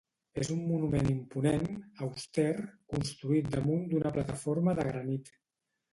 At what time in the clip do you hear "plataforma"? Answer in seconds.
4.17-4.79